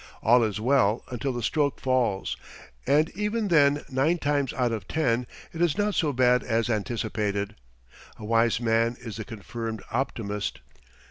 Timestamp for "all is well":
0.23-1.03